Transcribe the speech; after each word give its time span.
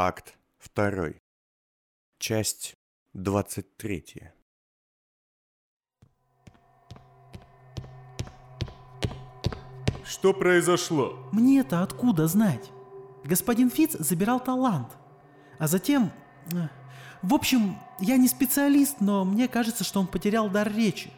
Акт 0.00 0.38
2. 0.76 1.14
Часть 2.20 2.76
23. 3.14 4.30
Что 10.04 10.32
произошло? 10.32 11.18
Мне-то 11.32 11.82
откуда 11.82 12.28
знать? 12.28 12.70
Господин 13.24 13.70
Фиц 13.70 13.96
забирал 13.98 14.38
талант. 14.38 14.96
А 15.58 15.66
затем... 15.66 16.12
э, 16.52 16.68
В 17.22 17.34
общем, 17.34 17.76
я 17.98 18.18
не 18.18 18.28
специалист, 18.28 19.00
но 19.00 19.24
мне 19.24 19.48
кажется, 19.48 19.82
что 19.82 19.98
он 19.98 20.06
потерял 20.06 20.48
дар 20.48 20.72
речи. 20.72 21.10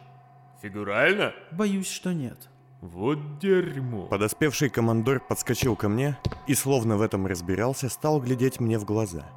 Фигурально? 0.63 1.35
Боюсь, 1.51 1.87
что 1.91 2.13
нет. 2.13 2.49
Вот 2.81 3.37
дерьмо. 3.37 4.07
Подоспевший 4.07 4.69
командор 4.69 5.19
подскочил 5.19 5.75
ко 5.75 5.87
мне 5.87 6.17
и, 6.47 6.55
словно 6.55 6.97
в 6.97 7.03
этом 7.03 7.27
разбирался, 7.27 7.89
стал 7.89 8.19
глядеть 8.19 8.59
мне 8.59 8.79
в 8.79 8.85
глаза. 8.85 9.29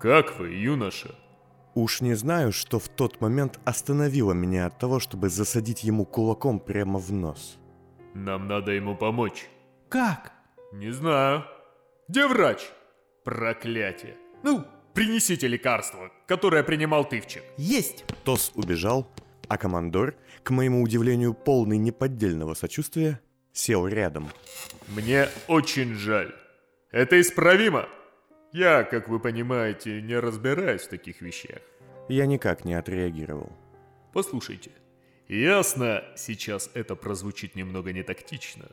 Как 0.00 0.38
вы, 0.38 0.54
юноша? 0.54 1.14
Уж 1.74 2.00
не 2.00 2.14
знаю, 2.14 2.52
что 2.52 2.78
в 2.78 2.88
тот 2.88 3.20
момент 3.20 3.60
остановило 3.64 4.32
меня 4.32 4.66
от 4.66 4.78
того, 4.78 4.98
чтобы 4.98 5.28
засадить 5.28 5.84
ему 5.84 6.06
кулаком 6.06 6.58
прямо 6.58 6.98
в 6.98 7.12
нос. 7.12 7.58
Нам 8.14 8.48
надо 8.48 8.72
ему 8.72 8.96
помочь. 8.96 9.46
Как? 9.90 10.32
Не 10.72 10.90
знаю. 10.90 11.44
Где 12.08 12.26
врач? 12.26 12.60
Проклятие. 13.24 14.16
Ну, 14.42 14.64
принесите 14.94 15.46
лекарство, 15.48 16.10
которое 16.26 16.62
принимал 16.62 17.04
Тывчик. 17.04 17.42
Есть! 17.58 18.04
Тос 18.24 18.52
убежал, 18.54 19.06
а 19.50 19.58
командор, 19.58 20.14
к 20.44 20.50
моему 20.50 20.80
удивлению 20.80 21.34
полный 21.34 21.76
неподдельного 21.76 22.54
сочувствия, 22.54 23.20
сел 23.52 23.88
рядом. 23.88 24.28
Мне 24.86 25.28
очень 25.48 25.94
жаль. 25.94 26.32
Это 26.92 27.20
исправимо. 27.20 27.88
Я, 28.52 28.84
как 28.84 29.08
вы 29.08 29.18
понимаете, 29.18 30.00
не 30.02 30.16
разбираюсь 30.16 30.82
в 30.82 30.88
таких 30.88 31.20
вещах. 31.20 31.58
Я 32.08 32.26
никак 32.26 32.64
не 32.64 32.74
отреагировал. 32.74 33.52
Послушайте, 34.12 34.70
ясно, 35.26 36.04
сейчас 36.16 36.70
это 36.74 36.94
прозвучит 36.94 37.56
немного 37.56 37.92
не 37.92 38.04
тактично, 38.04 38.66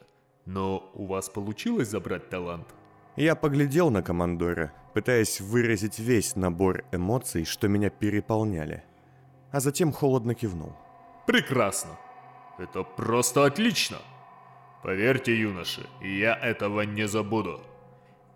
но 0.45 0.91
у 0.93 1.07
вас 1.07 1.27
получилось 1.27 1.89
забрать 1.89 2.29
талант? 2.29 2.67
Я 3.15 3.33
поглядел 3.33 3.89
на 3.89 4.03
командора, 4.03 4.73
пытаясь 4.93 5.41
выразить 5.41 5.97
весь 5.97 6.35
набор 6.35 6.85
эмоций, 6.91 7.45
что 7.45 7.67
меня 7.67 7.89
переполняли, 7.89 8.83
а 9.57 9.59
затем 9.59 9.91
холодно 9.91 10.35
кивнул. 10.35 10.71
Прекрасно. 11.25 11.97
Это 12.59 12.83
просто 12.83 13.45
отлично. 13.45 13.97
Поверьте, 14.83 15.35
юноши, 15.35 15.81
я 15.99 16.35
этого 16.35 16.81
не 16.81 17.07
забуду. 17.07 17.59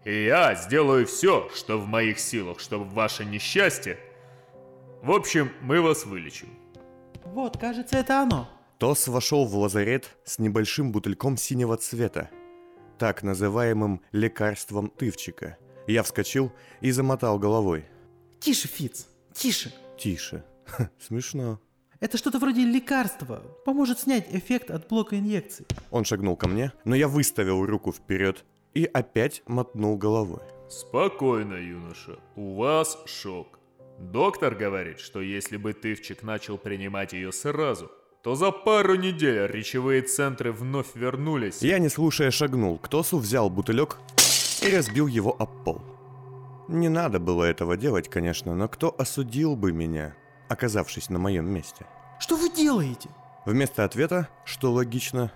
И 0.03 0.25
я 0.25 0.55
сделаю 0.55 1.05
все, 1.05 1.47
что 1.55 1.77
в 1.77 1.86
моих 1.86 2.17
силах, 2.19 2.59
чтобы 2.59 2.86
ваше 2.86 3.23
несчастье... 3.23 3.99
В 5.03 5.11
общем, 5.11 5.52
мы 5.61 5.80
вас 5.80 6.05
вылечим. 6.05 6.49
Вот, 7.23 7.58
кажется, 7.58 7.97
это 7.97 8.22
оно. 8.22 8.49
Тос 8.80 9.08
вошел 9.08 9.45
в 9.45 9.55
лазарет 9.55 10.17
с 10.25 10.39
небольшим 10.39 10.92
бутыльком 10.92 11.38
синего 11.38 11.77
цвета, 11.77 12.31
так 12.97 13.22
называемым 13.22 14.02
лекарством 14.11 14.89
тывчика. 14.89 15.59
Я 15.86 16.02
вскочил 16.02 16.52
и 16.81 16.89
замотал 16.89 17.38
головой. 17.38 17.86
Тише, 18.39 18.67
Фиц, 18.67 19.05
тише. 19.36 19.72
Тише. 19.99 20.44
Смешно. 21.00 21.59
Это 22.00 22.17
что-то 22.17 22.39
вроде 22.39 22.66
лекарства. 22.66 23.44
Поможет 23.64 24.00
снять 24.00 24.27
эффект 24.33 24.72
от 24.72 24.88
блока 24.88 25.19
инъекций. 25.19 25.67
Он 25.91 26.03
шагнул 26.03 26.36
ко 26.36 26.47
мне, 26.47 26.73
но 26.83 26.95
я 26.95 27.08
выставил 27.08 27.66
руку 27.66 27.91
вперед 27.91 28.44
и 28.73 28.86
опять 28.86 29.44
мотнул 29.45 29.97
головой. 29.97 30.42
Спокойно, 30.69 31.55
юноша. 31.55 32.17
У 32.36 32.55
вас 32.55 32.97
шок. 33.05 33.59
Доктор 33.99 34.55
говорит, 34.55 34.99
что 34.99 35.22
если 35.22 35.58
бы 35.58 35.73
Тывчик 35.73 36.23
начал 36.23 36.58
принимать 36.58 37.14
ее 37.14 37.31
сразу, 37.31 37.92
то 38.23 38.36
за 38.36 38.52
пару 38.52 38.95
недель 38.95 39.45
речевые 39.52 40.02
центры 40.02 40.52
вновь 40.52 40.95
вернулись. 40.95 41.61
Я, 41.61 41.77
не 41.77 41.89
слушая, 41.89 42.31
шагнул 42.31 42.80
к 42.80 42.87
Тосу, 42.87 43.20
взял 43.20 43.49
бутылек 43.49 43.98
и 44.64 44.76
разбил 44.76 45.08
его 45.08 45.36
об 45.37 45.64
пол. 45.64 45.81
Не 46.67 46.87
надо 46.87 47.20
было 47.20 47.43
этого 47.43 47.77
делать, 47.77 48.10
конечно, 48.10 48.55
но 48.55 48.67
кто 48.67 48.95
осудил 48.98 49.55
бы 49.55 49.71
меня, 49.71 50.15
оказавшись 50.52 51.10
на 51.10 51.20
моем 51.20 51.50
месте? 51.50 51.86
Что 52.20 52.36
вы 52.36 52.50
делаете? 52.50 53.10
Вместо 53.45 53.84
ответа, 53.84 54.28
что 54.45 54.72
логично, 54.72 55.32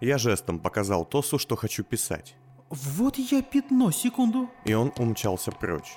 я 0.00 0.18
жестом 0.18 0.60
показал 0.60 1.04
Тосу, 1.04 1.38
что 1.38 1.56
хочу 1.56 1.82
писать. 1.82 2.36
Вот 2.70 3.16
я 3.16 3.42
пятно, 3.42 3.90
секунду. 3.90 4.48
И 4.64 4.74
он 4.74 4.92
умчался 4.98 5.50
прочь. 5.50 5.96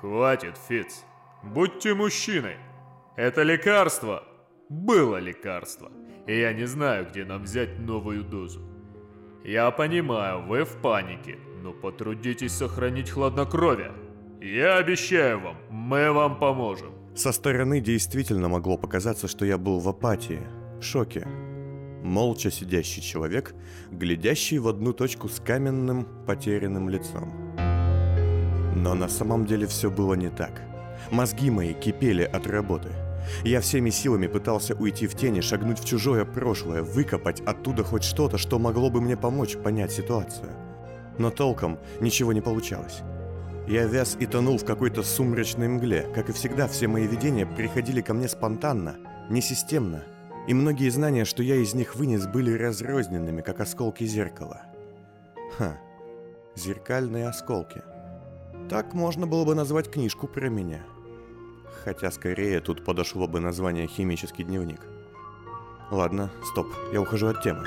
Хватит, 0.00 0.56
Фиц. 0.68 1.04
Будьте 1.42 1.94
мужчиной. 1.94 2.56
Это 3.16 3.42
лекарство. 3.42 4.24
Было 4.68 5.18
лекарство. 5.18 5.92
И 6.26 6.40
я 6.40 6.52
не 6.52 6.66
знаю, 6.66 7.06
где 7.08 7.24
нам 7.24 7.42
взять 7.44 7.78
новую 7.78 8.24
дозу. 8.24 8.60
Я 9.44 9.70
понимаю, 9.70 10.42
вы 10.42 10.64
в 10.64 10.80
панике, 10.82 11.38
но 11.62 11.72
потрудитесь 11.72 12.52
сохранить 12.52 13.10
хладнокровие. 13.10 13.92
Я 14.40 14.78
обещаю 14.78 15.40
вам, 15.40 15.56
мы 15.70 16.10
вам 16.10 16.40
поможем. 16.40 16.95
Со 17.16 17.32
стороны 17.32 17.80
действительно 17.80 18.50
могло 18.50 18.76
показаться, 18.76 19.26
что 19.26 19.46
я 19.46 19.56
был 19.56 19.80
в 19.80 19.88
апатии, 19.88 20.42
шоке. 20.82 21.26
Молча 22.02 22.50
сидящий 22.50 23.00
человек, 23.00 23.54
глядящий 23.90 24.58
в 24.58 24.68
одну 24.68 24.92
точку 24.92 25.30
с 25.30 25.40
каменным, 25.40 26.06
потерянным 26.26 26.90
лицом. 26.90 27.32
Но 28.76 28.92
на 28.94 29.08
самом 29.08 29.46
деле 29.46 29.66
все 29.66 29.90
было 29.90 30.12
не 30.12 30.28
так. 30.28 30.60
Мозги 31.10 31.50
мои 31.50 31.72
кипели 31.72 32.22
от 32.22 32.46
работы. 32.46 32.90
Я 33.44 33.62
всеми 33.62 33.88
силами 33.88 34.26
пытался 34.26 34.74
уйти 34.74 35.06
в 35.06 35.16
тени, 35.16 35.40
шагнуть 35.40 35.80
в 35.80 35.86
чужое 35.86 36.26
прошлое, 36.26 36.82
выкопать 36.82 37.40
оттуда 37.40 37.82
хоть 37.82 38.04
что-то, 38.04 38.36
что 38.36 38.58
могло 38.58 38.90
бы 38.90 39.00
мне 39.00 39.16
помочь 39.16 39.56
понять 39.56 39.90
ситуацию. 39.90 40.50
Но 41.16 41.30
толком 41.30 41.78
ничего 41.98 42.34
не 42.34 42.42
получалось. 42.42 43.00
Я 43.66 43.84
вяз 43.84 44.16
и 44.20 44.26
тонул 44.26 44.58
в 44.58 44.64
какой-то 44.64 45.02
сумрачной 45.02 45.66
мгле. 45.66 46.08
Как 46.14 46.28
и 46.28 46.32
всегда, 46.32 46.68
все 46.68 46.86
мои 46.86 47.04
видения 47.06 47.46
приходили 47.46 48.00
ко 48.00 48.14
мне 48.14 48.28
спонтанно, 48.28 48.96
несистемно. 49.28 50.04
И 50.46 50.54
многие 50.54 50.88
знания, 50.88 51.24
что 51.24 51.42
я 51.42 51.56
из 51.56 51.74
них 51.74 51.96
вынес, 51.96 52.28
были 52.28 52.56
разрозненными, 52.56 53.42
как 53.42 53.58
осколки 53.58 54.04
зеркала. 54.04 54.62
Ха, 55.58 55.76
зеркальные 56.54 57.26
осколки. 57.26 57.82
Так 58.70 58.94
можно 58.94 59.26
было 59.26 59.44
бы 59.44 59.56
назвать 59.56 59.90
книжку 59.90 60.28
про 60.28 60.48
меня. 60.48 60.82
Хотя 61.82 62.12
скорее 62.12 62.60
тут 62.60 62.84
подошло 62.84 63.26
бы 63.26 63.40
название 63.40 63.88
«Химический 63.88 64.44
дневник». 64.44 64.80
Ладно, 65.90 66.30
стоп, 66.52 66.68
я 66.92 67.00
ухожу 67.00 67.26
от 67.26 67.42
темы. 67.42 67.64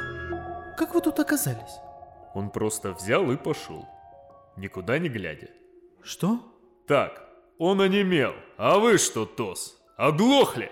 Как 0.77 0.93
вы 0.93 1.01
тут 1.01 1.19
оказались? 1.19 1.79
Он 2.33 2.49
просто 2.49 2.93
взял 2.93 3.29
и 3.31 3.35
пошел. 3.35 3.85
Никуда 4.55 4.97
не 4.97 5.09
глядя. 5.09 5.47
Что? 6.01 6.39
Так, 6.87 7.27
он 7.57 7.81
онемел. 7.81 8.33
А 8.57 8.79
вы 8.79 8.97
что, 8.97 9.25
Тос, 9.25 9.77
оглохли? 9.97 10.71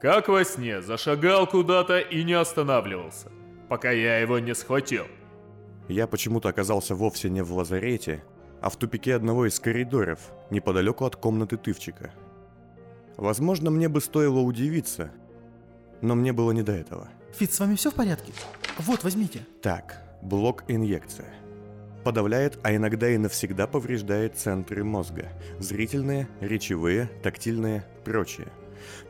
Как 0.00 0.28
во 0.28 0.44
сне, 0.44 0.82
зашагал 0.82 1.46
куда-то 1.46 1.98
и 1.98 2.22
не 2.22 2.34
останавливался, 2.34 3.30
пока 3.68 3.90
я 3.90 4.18
его 4.18 4.38
не 4.38 4.54
схватил. 4.54 5.06
Я 5.88 6.06
почему-то 6.06 6.48
оказался 6.48 6.94
вовсе 6.94 7.30
не 7.30 7.42
в 7.42 7.52
лазарете, 7.52 8.22
а 8.60 8.68
в 8.68 8.76
тупике 8.76 9.14
одного 9.14 9.46
из 9.46 9.58
коридоров, 9.60 10.18
неподалеку 10.50 11.04
от 11.04 11.16
комнаты 11.16 11.56
Тывчика. 11.56 12.12
Возможно, 13.16 13.70
мне 13.70 13.88
бы 13.88 14.00
стоило 14.00 14.40
удивиться, 14.40 15.10
но 16.02 16.14
мне 16.14 16.32
было 16.32 16.52
не 16.52 16.62
до 16.62 16.72
этого. 16.72 17.08
Фиц, 17.34 17.54
с 17.54 17.60
вами 17.60 17.76
все 17.76 17.90
в 17.90 17.94
порядке? 17.94 18.32
Вот, 18.78 19.04
возьмите. 19.04 19.46
Так, 19.62 20.02
блок 20.22 20.64
инъекция. 20.68 21.32
Подавляет, 22.06 22.60
а 22.62 22.72
иногда 22.72 23.10
и 23.10 23.18
навсегда 23.18 23.66
повреждает 23.66 24.36
центры 24.36 24.84
мозга. 24.84 25.26
Зрительные, 25.58 26.28
речевые, 26.40 27.10
тактильные, 27.20 27.84
прочие. 28.04 28.46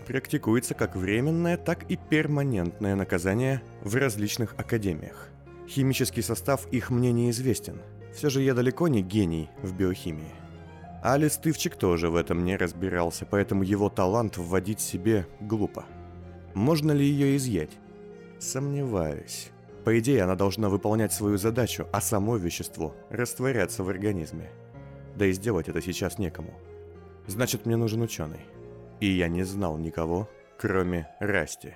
Практикуется 0.06 0.72
как 0.72 0.96
временное, 0.96 1.58
так 1.58 1.82
и 1.90 1.98
перманентное 1.98 2.94
наказание 2.94 3.60
в 3.82 3.94
различных 3.96 4.54
академиях. 4.56 5.28
Химический 5.68 6.22
состав 6.22 6.66
их 6.72 6.88
мне 6.88 7.12
неизвестен. 7.12 7.82
Все 8.14 8.30
же 8.30 8.40
я 8.40 8.54
далеко 8.54 8.88
не 8.88 9.02
гений 9.02 9.50
в 9.60 9.76
биохимии. 9.76 10.32
Алис 11.02 11.36
Тывчик 11.36 11.76
тоже 11.76 12.08
в 12.08 12.16
этом 12.16 12.44
не 12.46 12.56
разбирался, 12.56 13.26
поэтому 13.26 13.62
его 13.62 13.90
талант 13.90 14.38
вводить 14.38 14.80
себе 14.80 15.26
глупо. 15.40 15.84
Можно 16.54 16.92
ли 16.92 17.04
ее 17.04 17.36
изъять? 17.36 17.76
Сомневаюсь. 18.38 19.50
По 19.86 19.96
идее, 20.00 20.24
она 20.24 20.34
должна 20.34 20.68
выполнять 20.68 21.12
свою 21.12 21.38
задачу, 21.38 21.86
а 21.92 22.00
само 22.00 22.36
вещество 22.36 22.92
растворяться 23.08 23.84
в 23.84 23.88
организме. 23.88 24.50
Да 25.14 25.26
и 25.26 25.32
сделать 25.32 25.68
это 25.68 25.80
сейчас 25.80 26.18
некому. 26.18 26.54
Значит, 27.28 27.66
мне 27.66 27.76
нужен 27.76 28.02
ученый. 28.02 28.40
И 28.98 29.06
я 29.06 29.28
не 29.28 29.44
знал 29.44 29.78
никого, 29.78 30.28
кроме 30.58 31.08
Расти. 31.20 31.74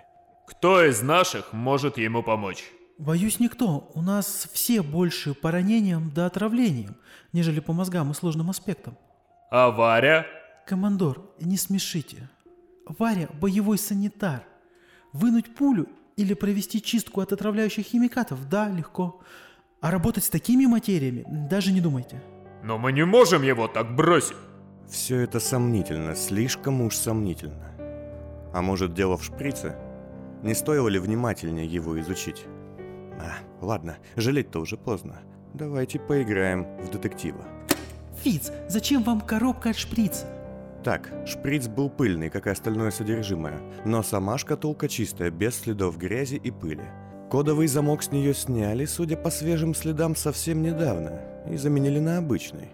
Кто 0.49 0.85
из 0.85 1.03
наших 1.03 1.53
может 1.53 1.99
ему 1.99 2.25
помочь? 2.25 2.73
Боюсь, 2.99 3.39
никто. 3.39 3.93
У 3.95 4.03
нас 4.03 4.49
все 4.53 4.83
больше 4.83 5.33
по 5.33 5.53
ранениям 5.53 6.11
да 6.13 6.27
отравлениям, 6.27 6.97
нежели 7.33 7.61
по 7.61 7.73
мозгам 7.73 8.11
и 8.11 8.15
сложным 8.15 8.51
аспектам. 8.51 8.99
А 9.53 9.71
Варя? 9.71 10.27
Командор, 10.67 11.31
не 11.41 11.56
смешите. 11.56 12.29
Варя– 12.99 13.29
боевой 13.41 13.79
санитар. 13.79 14.43
Вынуть 15.13 15.55
пулю 15.55 15.87
или 16.20 16.34
провести 16.34 16.82
чистку 16.82 17.20
от 17.20 17.32
отравляющих 17.32 17.87
химикатов– 17.87 18.49
да, 18.50 18.69
легко. 18.69 19.20
А 19.81 19.90
работать 19.90 20.25
с 20.25 20.28
такими 20.31 20.67
материями– 20.67 21.25
даже 21.50 21.72
не 21.72 21.81
думайте. 21.81 22.22
Но 22.62 22.78
мы 22.78 22.93
не 22.93 23.05
можем 23.05 23.43
его 23.43 23.69
так 23.69 23.96
бросить. 23.96 24.37
Все 24.88 25.20
это 25.20 25.40
сомнительно, 25.40 26.14
слишком 26.14 26.82
уж 26.82 26.96
сомнительно. 26.96 27.70
А 28.52 28.61
может 28.61 28.93
дело 28.94 29.17
в 29.17 29.25
шприце? 29.25 29.76
Не 30.43 30.55
стоило 30.55 30.88
ли 30.88 30.99
внимательнее 30.99 31.67
его 31.67 31.99
изучить? 32.00 32.44
А, 33.19 33.38
ладно, 33.64 33.96
жалеть-то 34.17 34.61
уже 34.61 34.76
поздно. 34.76 35.20
Давайте 35.55 35.99
поиграем 35.99 36.67
в 36.82 36.90
детектива. 36.90 37.44
Фиц, 38.22 38.52
зачем 38.69 39.02
вам 39.02 39.20
коробка 39.20 39.70
от 39.70 39.76
шприца? 39.76 40.26
Так, 40.82 41.12
шприц 41.27 41.69
был 41.69 41.91
пыльный, 41.91 42.31
как 42.31 42.47
и 42.47 42.50
остальное 42.50 42.91
содержимое, 42.91 43.61
но 43.85 44.03
сама 44.03 44.38
шкатулка 44.38 44.88
чистая, 44.88 45.31
без 45.31 45.56
следов 45.56 45.99
грязи 45.99 46.37
и 46.37 46.50
пыли. 46.50 46.85
Кодовый 47.31 47.67
замок 47.67 48.03
с 48.03 48.11
нее 48.11 48.32
сняли, 48.32 48.87
судя 48.87 49.17
по 49.17 49.31
свежим 49.31 49.75
следам, 49.75 50.17
совсем 50.17 50.62
недавно, 50.62 51.21
и 51.50 51.56
заменили 51.56 51.99
на 52.00 52.19
обычный. 52.19 52.71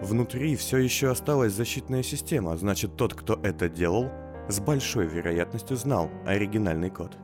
Внутри 0.00 0.56
все 0.56 0.78
еще 0.78 1.10
осталась 1.10 1.52
защитная 1.52 2.02
система, 2.02 2.56
значит 2.56 2.96
тот, 2.96 3.14
кто 3.14 3.38
это 3.42 3.68
делал, 3.68 4.10
с 4.48 4.58
большой 4.58 5.06
вероятностью 5.06 5.76
знал 5.76 6.10
оригинальный 6.24 6.90
код. 6.90 7.16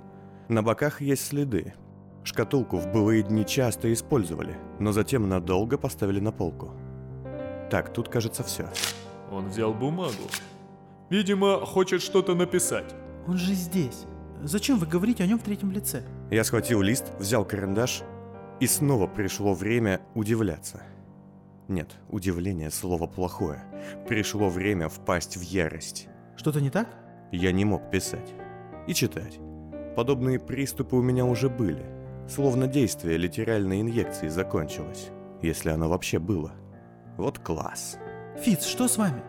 На 0.48 0.62
боках 0.62 1.00
есть 1.00 1.26
следы. 1.26 1.74
Шкатулку 2.22 2.76
в 2.76 2.92
былые 2.92 3.22
дни 3.22 3.44
часто 3.44 3.92
использовали, 3.92 4.56
но 4.78 4.92
затем 4.92 5.28
надолго 5.28 5.78
поставили 5.78 6.20
на 6.20 6.32
полку. 6.32 6.70
Так, 7.70 7.92
тут 7.92 8.08
кажется 8.08 8.44
все. 8.44 8.68
Он 9.32 9.48
взял 9.48 9.72
бумагу. 9.72 10.28
Видимо, 11.08 11.64
хочет 11.64 12.02
что-то 12.02 12.34
написать. 12.34 12.94
Он 13.26 13.38
же 13.38 13.54
здесь. 13.54 14.04
Зачем 14.42 14.78
вы 14.78 14.86
говорите 14.86 15.24
о 15.24 15.26
нем 15.26 15.38
в 15.38 15.42
третьем 15.42 15.70
лице? 15.72 16.02
Я 16.30 16.44
схватил 16.44 16.82
лист, 16.82 17.12
взял 17.18 17.44
карандаш, 17.44 18.02
и 18.60 18.66
снова 18.66 19.06
пришло 19.06 19.54
время 19.54 20.00
удивляться. 20.14 20.82
Нет, 21.68 21.90
удивление 22.10 22.70
слово 22.70 23.06
плохое. 23.06 23.64
Пришло 24.06 24.48
время 24.48 24.88
впасть 24.88 25.36
в 25.36 25.42
ярость. 25.42 26.08
Что-то 26.36 26.60
не 26.60 26.70
так? 26.70 26.88
Я 27.30 27.52
не 27.52 27.64
мог 27.64 27.90
писать 27.90 28.34
и 28.86 28.94
читать. 28.94 29.38
Подобные 29.96 30.38
приступы 30.38 30.96
у 30.96 31.02
меня 31.02 31.24
уже 31.24 31.48
были. 31.48 31.86
Словно 32.28 32.66
действие 32.66 33.16
литеральной 33.16 33.80
инъекции 33.80 34.28
закончилось, 34.28 35.08
если 35.40 35.70
оно 35.70 35.88
вообще 35.88 36.18
было. 36.18 36.52
Вот 37.16 37.38
класс. 37.38 37.98
Фиц, 38.38 38.64
что 38.64 38.88
с 38.88 38.96
вами? 38.96 39.22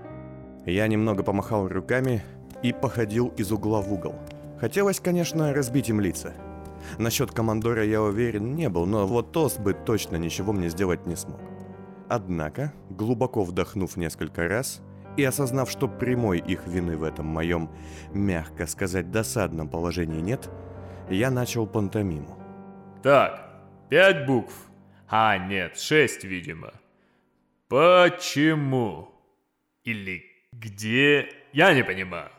Я 0.66 0.88
немного 0.88 1.24
помахал 1.24 1.68
руками 1.68 2.24
и 2.62 2.72
походил 2.74 3.34
из 3.38 3.52
угла 3.52 3.82
в 3.82 3.92
угол. 3.94 4.16
Хотелось, 4.60 5.00
конечно, 5.00 5.54
разбить 5.54 5.90
им 5.90 6.00
лица. 6.00 6.34
Насчет 6.98 7.32
командора 7.32 7.84
я 7.84 8.02
уверен 8.02 8.56
не 8.56 8.70
был, 8.70 8.86
но 8.86 9.06
вот 9.06 9.32
Тос 9.32 9.58
бы 9.58 9.74
точно 9.74 10.16
ничего 10.16 10.54
мне 10.54 10.70
сделать 10.70 11.06
не 11.06 11.16
смог. 11.16 11.40
Однако, 12.10 12.74
глубоко 12.90 13.44
вдохнув 13.44 13.98
несколько 13.98 14.48
раз 14.48 14.82
и 15.18 15.24
осознав, 15.24 15.70
что 15.70 15.88
прямой 15.88 16.40
их 16.40 16.66
вины 16.68 16.98
в 16.98 17.04
этом 17.04 17.26
моем, 17.26 17.70
мягко 18.14 18.68
сказать, 18.68 19.12
досадном 19.12 19.68
положении 19.68 20.22
нет, 20.22 20.50
я 21.10 21.30
начал 21.30 21.68
пантомиму. 21.68 22.38
Так, 23.02 23.64
пять 23.90 24.26
букв. 24.26 24.54
А, 25.10 25.38
нет, 25.38 25.78
шесть, 25.78 26.24
видимо. 26.24 26.72
Почему? 27.74 29.10
Или 29.84 30.22
где? 30.52 31.28
Я 31.54 31.74
не 31.74 31.84
понимаю. 31.84 32.30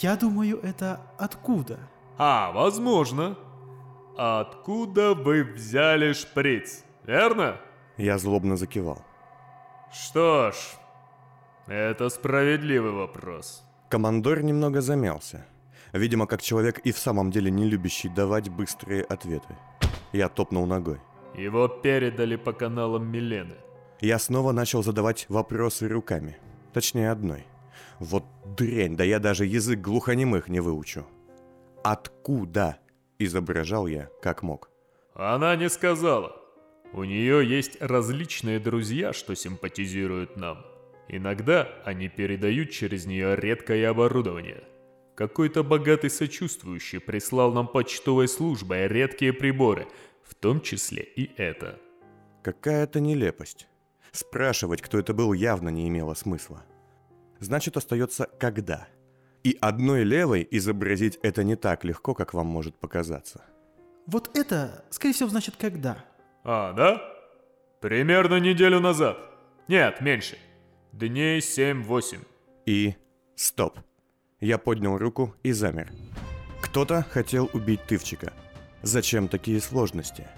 Я 0.00 0.16
думаю, 0.16 0.60
это 0.62 0.98
откуда? 1.18 1.78
А, 2.16 2.52
возможно. 2.52 3.36
Откуда 4.16 5.12
вы 5.12 5.44
взяли 5.44 6.14
шприц, 6.14 6.84
верно? 7.06 7.60
Я 7.98 8.16
злобно 8.16 8.56
закивал. 8.56 9.04
Что 9.92 10.52
ж, 10.52 10.56
это 11.66 12.08
справедливый 12.08 12.92
вопрос. 12.92 13.62
Командор 13.90 14.42
немного 14.42 14.80
замялся. 14.80 15.44
Видимо, 15.92 16.26
как 16.26 16.40
человек 16.40 16.78
и 16.78 16.92
в 16.92 16.98
самом 16.98 17.30
деле 17.30 17.50
не 17.50 17.68
любящий 17.68 18.08
давать 18.08 18.48
быстрые 18.48 19.04
ответы. 19.04 19.54
Я 20.12 20.30
топнул 20.30 20.64
ногой. 20.64 20.98
Его 21.34 21.68
передали 21.68 22.36
по 22.36 22.54
каналам 22.54 23.06
Милены. 23.06 23.56
Я 24.02 24.18
снова 24.18 24.50
начал 24.50 24.82
задавать 24.82 25.26
вопросы 25.28 25.86
руками. 25.86 26.36
Точнее, 26.72 27.12
одной. 27.12 27.44
Вот 28.00 28.24
дрянь, 28.56 28.96
да 28.96 29.04
я 29.04 29.20
даже 29.20 29.46
язык 29.46 29.80
глухонемых 29.80 30.48
не 30.48 30.58
выучу. 30.58 31.06
«Откуда?»– 31.84 32.78
изображал 33.20 33.86
я, 33.86 34.10
как 34.20 34.42
мог. 34.42 34.70
Она 35.14 35.54
не 35.54 35.68
сказала. 35.68 36.34
У 36.92 37.04
нее 37.04 37.48
есть 37.48 37.80
различные 37.80 38.58
друзья, 38.58 39.12
что 39.12 39.36
симпатизируют 39.36 40.36
нам. 40.36 40.66
Иногда 41.08 41.68
они 41.84 42.08
передают 42.08 42.70
через 42.70 43.06
нее 43.06 43.36
редкое 43.36 43.88
оборудование. 43.88 44.64
Какой-то 45.14 45.62
богатый 45.62 46.10
сочувствующий 46.10 46.98
прислал 46.98 47.52
нам 47.52 47.68
почтовой 47.68 48.26
службой 48.26 48.88
редкие 48.88 49.32
приборы, 49.32 49.86
в 50.24 50.34
том 50.34 50.60
числе 50.60 51.04
и 51.04 51.30
это. 51.36 51.78
Какая-то 52.42 52.98
нелепость. 52.98 53.68
Спрашивать, 54.12 54.82
кто 54.82 54.98
это 54.98 55.14
был, 55.14 55.32
явно 55.32 55.70
не 55.70 55.88
имело 55.88 56.14
смысла. 56.14 56.62
Значит, 57.40 57.76
остается 57.76 58.28
«когда». 58.38 58.86
И 59.42 59.58
одной 59.60 60.04
левой 60.04 60.46
изобразить 60.50 61.18
это 61.22 61.42
не 61.42 61.56
так 61.56 61.82
легко, 61.82 62.14
как 62.14 62.32
вам 62.32 62.46
может 62.46 62.76
показаться. 62.76 63.42
Вот 64.06 64.30
это, 64.36 64.84
скорее 64.90 65.14
всего, 65.14 65.28
значит 65.28 65.56
когда. 65.56 66.04
А, 66.44 66.72
да? 66.72 67.02
Примерно 67.80 68.38
неделю 68.38 68.78
назад. 68.78 69.18
Нет, 69.66 70.00
меньше. 70.00 70.38
Дней 70.92 71.40
7-8. 71.40 72.18
И... 72.66 72.94
Стоп. 73.34 73.78
Я 74.40 74.58
поднял 74.58 74.98
руку 74.98 75.34
и 75.42 75.52
замер. 75.52 75.90
Кто-то 76.60 77.02
хотел 77.10 77.50
убить 77.52 77.84
Тывчика. 77.86 78.32
Зачем 78.82 79.26
такие 79.26 79.60
сложности? 79.60 80.28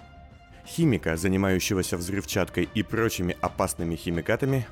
Химика, 0.67 1.17
занимающегося 1.17 1.97
взрывчаткой 1.97 2.69
и 2.75 2.83
прочими 2.83 3.37
опасными 3.41 3.97
химикатами, 3.97 4.67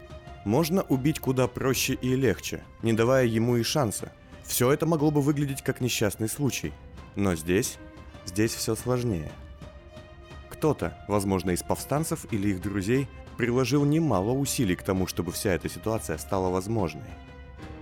можно 0.44 0.82
убить 0.82 1.20
куда 1.20 1.46
проще 1.46 1.94
и 1.94 2.16
легче, 2.16 2.62
не 2.82 2.92
давая 2.92 3.26
ему 3.26 3.56
и 3.56 3.62
шанса. 3.62 4.12
Все 4.44 4.72
это 4.72 4.86
могло 4.86 5.10
бы 5.10 5.20
выглядеть 5.20 5.62
как 5.62 5.80
несчастный 5.80 6.28
случай. 6.28 6.72
Но 7.14 7.34
здесь, 7.36 7.78
здесь 8.24 8.54
все 8.54 8.74
сложнее. 8.74 9.30
Кто-то, 10.48 10.98
возможно, 11.08 11.50
из 11.50 11.62
повстанцев 11.62 12.26
или 12.32 12.48
их 12.48 12.62
друзей, 12.62 13.08
приложил 13.36 13.84
немало 13.84 14.32
усилий 14.32 14.76
к 14.76 14.82
тому, 14.82 15.06
чтобы 15.06 15.32
вся 15.32 15.52
эта 15.52 15.68
ситуация 15.68 16.18
стала 16.18 16.48
возможной. 16.48 17.02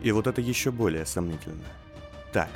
И 0.02 0.12
вот 0.12 0.26
это 0.26 0.40
еще 0.40 0.70
более 0.70 1.06
сомнительно. 1.06 1.64
Так, 2.32 2.50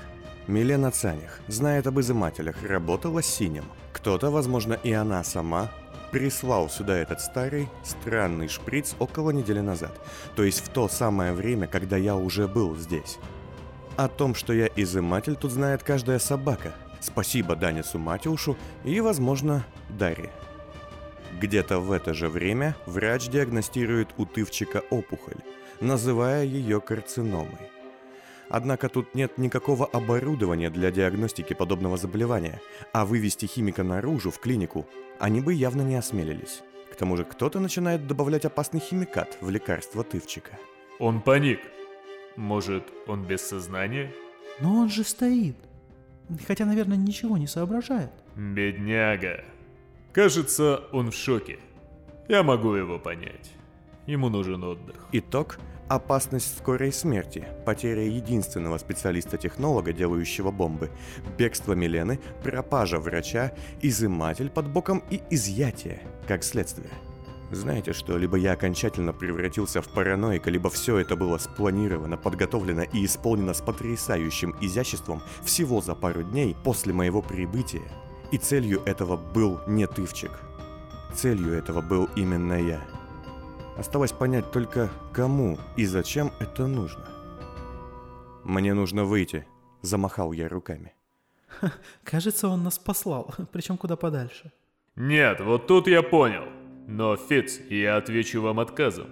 Милена 0.46 0.90
Цаних 0.90 1.40
знает 1.48 1.86
об 1.86 1.98
изымателях, 2.00 2.62
работала 2.62 3.22
с 3.22 3.26
синим. 3.26 3.64
Кто-то, 3.92 4.30
возможно, 4.30 4.74
и 4.74 4.92
она 4.92 5.24
сама, 5.24 5.70
прислал 6.10 6.68
сюда 6.68 6.98
этот 6.98 7.20
старый, 7.20 7.68
странный 7.82 8.48
шприц 8.48 8.94
около 8.98 9.30
недели 9.30 9.60
назад. 9.60 9.98
То 10.36 10.44
есть 10.44 10.60
в 10.60 10.68
то 10.68 10.88
самое 10.88 11.32
время, 11.32 11.66
когда 11.66 11.96
я 11.96 12.14
уже 12.14 12.46
был 12.46 12.76
здесь. 12.76 13.18
О 13.96 14.08
том, 14.08 14.34
что 14.34 14.52
я 14.52 14.68
изыматель, 14.76 15.34
тут 15.34 15.50
знает 15.50 15.82
каждая 15.82 16.18
собака. 16.18 16.72
Спасибо 17.00 17.56
Данису 17.56 17.98
Матюшу 17.98 18.56
и, 18.84 19.00
возможно, 19.00 19.64
Дарье. 19.88 20.30
Где-то 21.40 21.80
в 21.80 21.90
это 21.90 22.14
же 22.14 22.28
время 22.28 22.76
врач 22.86 23.28
диагностирует 23.28 24.08
у 24.18 24.26
тывчика 24.26 24.82
опухоль, 24.90 25.40
называя 25.80 26.44
ее 26.44 26.80
карциномой. 26.80 27.73
Однако 28.48 28.88
тут 28.88 29.14
нет 29.14 29.38
никакого 29.38 29.86
оборудования 29.86 30.70
для 30.70 30.90
диагностики 30.90 31.54
подобного 31.54 31.96
заболевания, 31.96 32.60
а 32.92 33.04
вывести 33.04 33.46
химика 33.46 33.82
наружу, 33.82 34.30
в 34.30 34.38
клинику, 34.38 34.86
они 35.18 35.40
бы 35.40 35.54
явно 35.54 35.82
не 35.82 35.96
осмелились. 35.96 36.62
К 36.92 36.96
тому 36.96 37.16
же 37.16 37.24
кто-то 37.24 37.60
начинает 37.60 38.06
добавлять 38.06 38.44
опасный 38.44 38.80
химикат 38.80 39.38
в 39.40 39.50
лекарство 39.50 40.04
тывчика. 40.04 40.58
Он 40.98 41.20
паник. 41.20 41.60
Может, 42.36 42.84
он 43.06 43.24
без 43.24 43.40
сознания? 43.40 44.12
Но 44.60 44.76
он 44.76 44.88
же 44.88 45.04
стоит. 45.04 45.56
Хотя, 46.46 46.64
наверное, 46.64 46.96
ничего 46.96 47.36
не 47.36 47.46
соображает. 47.46 48.10
Бедняга. 48.36 49.44
Кажется, 50.12 50.84
он 50.92 51.10
в 51.10 51.14
шоке. 51.14 51.58
Я 52.28 52.42
могу 52.42 52.74
его 52.74 52.98
понять. 52.98 53.52
Ему 54.06 54.28
нужен 54.28 54.62
отдых. 54.64 54.96
Итог– 55.12 55.58
опасность 55.88 56.58
скорой 56.58 56.92
смерти, 56.92 57.46
потеря 57.64 58.02
единственного 58.06 58.78
специалиста-технолога, 58.78 59.92
делающего 59.92 60.50
бомбы, 60.50 60.90
бегство 61.38 61.72
Милены, 61.72 62.20
пропажа 62.42 62.98
врача, 62.98 63.52
изыматель 63.80 64.50
под 64.50 64.68
боком 64.68 65.02
и 65.10 65.22
изъятие, 65.30 66.02
как 66.26 66.44
следствие. 66.44 66.90
Знаете 67.50 67.92
что, 67.92 68.18
либо 68.18 68.36
я 68.36 68.52
окончательно 68.52 69.12
превратился 69.12 69.80
в 69.80 69.88
параноика, 69.88 70.50
либо 70.50 70.70
все 70.70 70.98
это 70.98 71.14
было 71.14 71.38
спланировано, 71.38 72.16
подготовлено 72.16 72.82
и 72.82 73.04
исполнено 73.04 73.54
с 73.54 73.60
потрясающим 73.60 74.56
изяществом 74.60 75.22
всего 75.44 75.80
за 75.80 75.94
пару 75.94 76.24
дней 76.24 76.56
после 76.64 76.92
моего 76.92 77.22
прибытия. 77.22 77.82
И 78.32 78.38
целью 78.38 78.82
этого 78.86 79.16
был 79.16 79.60
не 79.66 79.86
тывчик. 79.86 80.32
Целью 81.14 81.52
этого 81.52 81.80
был 81.80 82.08
именно 82.16 82.54
я. 82.54 82.80
Осталось 83.76 84.12
понять 84.12 84.50
только, 84.52 84.90
кому 85.12 85.58
и 85.76 85.84
зачем 85.84 86.32
это 86.40 86.66
нужно. 86.66 87.08
«Мне 88.44 88.74
нужно 88.74 89.04
выйти»,— 89.04 89.46
замахал 89.82 90.32
я 90.32 90.48
руками. 90.48 90.94
Кажется, 92.04 92.48
он 92.48 92.62
нас 92.62 92.78
послал, 92.78 93.34
причем 93.52 93.76
куда 93.76 93.96
подальше. 93.96 94.52
Нет, 94.96 95.40
вот 95.40 95.66
тут 95.66 95.88
я 95.88 96.02
понял. 96.02 96.44
Но, 96.86 97.16
Фиц, 97.16 97.60
я 97.70 97.96
отвечу 97.96 98.42
вам 98.42 98.60
отказом. 98.60 99.08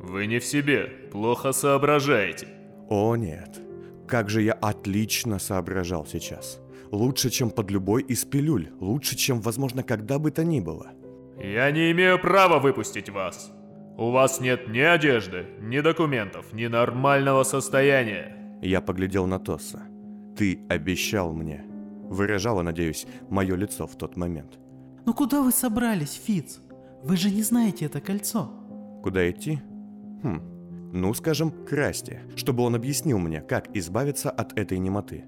Вы 0.00 0.26
не 0.26 0.40
в 0.40 0.44
себе, 0.44 0.86
плохо 1.12 1.52
соображаете. 1.52 2.48
О 2.88 3.16
нет, 3.16 3.60
как 4.08 4.28
же 4.28 4.42
я 4.42 4.52
отлично 4.52 5.38
соображал 5.38 6.04
сейчас. 6.06 6.60
Лучше, 6.90 7.30
чем 7.30 7.50
под 7.50 7.70
любой 7.70 8.02
из 8.02 8.24
пилюль, 8.24 8.70
лучше, 8.80 9.16
чем, 9.16 9.40
возможно, 9.40 9.82
когда 9.82 10.18
бы 10.18 10.30
то 10.30 10.44
ни 10.44 10.60
было. 10.60 10.90
Я 11.38 11.70
не 11.70 11.90
имею 11.92 12.18
права 12.18 12.58
выпустить 12.58 13.08
вас. 13.08 13.52
У 13.98 14.10
вас 14.10 14.40
нет 14.40 14.68
ни 14.68 14.80
одежды, 14.80 15.46
ни 15.60 15.80
документов, 15.80 16.52
ни 16.52 16.66
нормального 16.66 17.44
состояния. 17.44 18.58
Я 18.62 18.80
поглядел 18.80 19.26
на 19.26 19.38
Тосса. 19.38 19.82
Ты 20.36 20.60
обещал 20.68 21.32
мне. 21.32 21.64
Выражало, 22.08 22.62
надеюсь, 22.62 23.06
мое 23.28 23.54
лицо 23.54 23.86
в 23.86 23.96
тот 23.96 24.16
момент. 24.16 24.58
Ну 25.04 25.14
куда 25.14 25.42
вы 25.42 25.50
собрались, 25.52 26.20
Фиц? 26.24 26.60
Вы 27.02 27.16
же 27.16 27.30
не 27.30 27.42
знаете 27.42 27.86
это 27.86 28.00
кольцо. 28.00 28.50
Куда 29.02 29.28
идти? 29.30 29.60
Хм, 30.22 30.40
ну, 30.92 31.12
скажем, 31.14 31.50
к 31.50 31.72
Расте, 31.72 32.22
чтобы 32.36 32.62
он 32.62 32.74
объяснил 32.74 33.18
мне, 33.18 33.40
как 33.40 33.76
избавиться 33.76 34.30
от 34.30 34.58
этой 34.58 34.78
немоты. 34.78 35.24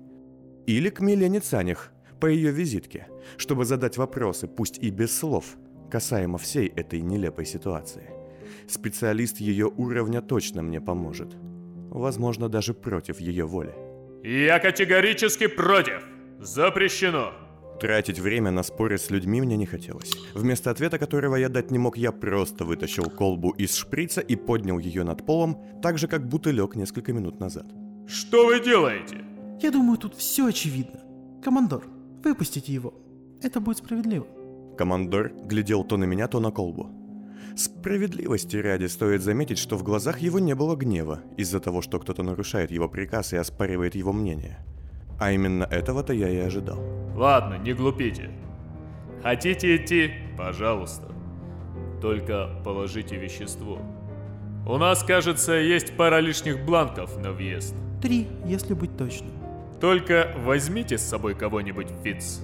Или 0.67 0.89
к 0.89 1.01
Милене 1.01 1.41
Цанях, 1.41 1.93
по 2.21 2.27
ее 2.27 2.51
визитке, 2.51 3.09
чтобы 3.37 3.65
задать 3.65 3.99
вопросы, 3.99 4.47
пусть 4.47 4.79
и 4.79 4.91
без 4.91 5.17
слов, 5.17 5.57
касаемо 5.91 6.39
всей 6.39 6.69
этой 6.69 7.01
нелепой 7.01 7.45
ситуации. 7.45 8.24
Специалист 8.69 9.39
ее 9.39 9.67
уровня 9.67 10.21
точно 10.21 10.63
мне 10.63 10.81
поможет. 10.81 11.37
Возможно, 11.91 12.49
даже 12.49 12.75
против 12.75 13.21
ее 13.21 13.45
воли. 13.45 13.75
Я 14.25 14.59
категорически 14.59 15.47
против. 15.47 16.03
Запрещено. 16.41 17.33
Тратить 17.81 18.19
время 18.19 18.51
на 18.51 18.63
споры 18.63 18.97
с 18.99 19.11
людьми 19.11 19.41
мне 19.41 19.57
не 19.57 19.67
хотелось. 19.67 20.13
Вместо 20.35 20.71
ответа, 20.71 20.99
которого 20.99 21.37
я 21.37 21.49
дать 21.49 21.71
не 21.71 21.79
мог, 21.79 21.97
я 21.97 22.13
просто 22.13 22.65
вытащил 22.65 23.05
колбу 23.05 23.51
из 23.51 23.75
шприца 23.75 24.21
и 24.21 24.37
поднял 24.37 24.79
ее 24.79 25.05
над 25.05 25.27
полом, 25.27 25.59
так 25.83 25.99
же, 25.99 26.09
как 26.09 26.29
бутылек 26.29 26.77
несколько 26.77 27.13
минут 27.13 27.41
назад. 27.41 27.67
Что 28.07 28.47
вы 28.47 28.61
делаете? 28.61 29.25
Я 29.61 29.71
думаю, 29.71 29.99
тут 29.99 30.15
все 30.15 30.47
очевидно. 30.47 31.01
Командор, 31.43 31.85
выпустите 32.25 32.73
его. 32.73 32.95
Это 33.43 33.61
будет 33.61 33.79
справедливо. 33.79 34.27
Командор 34.79 35.33
глядел 35.45 35.85
то 35.85 35.97
на 35.97 36.05
меня, 36.05 36.29
то 36.29 36.41
на 36.41 36.51
колбу. 36.51 36.91
Справедливости 37.57 38.57
ради 38.57 38.87
стоит 38.87 39.23
заметить, 39.23 39.59
что 39.59 39.77
в 39.77 39.85
глазах 39.85 40.19
его 40.19 40.41
не 40.41 40.55
было 40.55 40.75
гнева 40.75 41.21
из-за 41.37 41.61
того, 41.61 41.83
что 41.83 42.01
кто-то 42.01 42.25
нарушает 42.25 42.73
его 42.73 42.89
приказ 42.89 43.33
и 43.33 43.37
оспаривает 43.37 43.95
его 43.95 44.13
мнение. 44.13 44.59
А 45.21 45.31
именно 45.31 45.63
этого-то 45.63 46.13
я 46.13 46.29
и 46.29 46.39
ожидал. 46.39 46.81
Ладно, 47.15 47.55
не 47.59 47.73
глупите. 47.73 48.31
Хотите 49.23 49.77
идти? 49.77 50.11
Пожалуйста. 50.37 51.13
Только 52.03 52.61
положите 52.65 53.17
вещество. 53.17 53.79
У 54.67 54.77
нас, 54.77 55.05
кажется, 55.05 55.53
есть 55.53 55.97
пара 55.97 56.19
лишних 56.19 56.65
бланков 56.65 57.17
на 57.19 57.31
въезд. 57.31 57.77
Три, 58.03 58.27
если 58.47 58.75
быть 58.75 58.97
точным. 58.97 59.31
Только 59.81 60.35
возьмите 60.39 60.99
с 60.99 61.03
собой 61.03 61.35
кого-нибудь, 61.37 61.89
Фитц. 62.03 62.41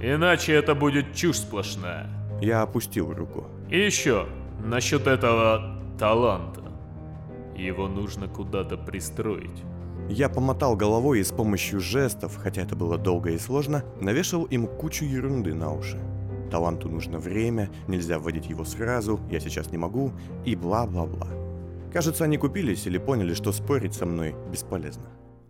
Иначе 0.00 0.52
это 0.52 0.74
будет 0.74 1.14
чушь 1.14 1.36
сплошная. 1.38 2.10
Я 2.42 2.62
опустил 2.62 3.12
руку. 3.14 3.44
И 3.70 3.78
еще, 3.78 4.26
насчет 4.64 5.06
этого 5.06 5.78
таланта. 5.96 6.60
Его 7.56 7.86
нужно 7.86 8.26
куда-то 8.26 8.76
пристроить. 8.76 9.62
Я 10.08 10.28
помотал 10.28 10.76
головой 10.76 11.20
и 11.20 11.24
с 11.24 11.30
помощью 11.30 11.78
жестов, 11.78 12.36
хотя 12.36 12.62
это 12.62 12.74
было 12.74 12.98
долго 12.98 13.30
и 13.30 13.38
сложно, 13.38 13.84
навешал 14.00 14.44
им 14.44 14.66
кучу 14.66 15.04
ерунды 15.04 15.54
на 15.54 15.72
уши. 15.72 16.00
Таланту 16.50 16.88
нужно 16.88 17.20
время, 17.20 17.70
нельзя 17.86 18.18
вводить 18.18 18.46
его 18.46 18.64
сразу, 18.64 19.20
я 19.30 19.38
сейчас 19.38 19.70
не 19.70 19.78
могу, 19.78 20.10
и 20.44 20.56
бла-бла-бла. 20.56 21.28
Кажется, 21.92 22.24
они 22.24 22.38
купились 22.38 22.86
или 22.86 22.98
поняли, 22.98 23.34
что 23.34 23.52
спорить 23.52 23.94
со 23.94 24.04
мной 24.04 24.34
бесполезно. 24.50 25.04